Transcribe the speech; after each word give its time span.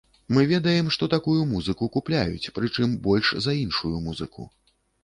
Мы 0.35 0.45
ведаем, 0.51 0.87
што 0.95 1.09
такую 1.15 1.37
музыку 1.53 1.91
купляюць, 1.99 2.51
прычым 2.59 2.99
больш 3.05 3.35
за 3.49 3.61
іншую 3.65 3.95
музыку. 4.09 4.53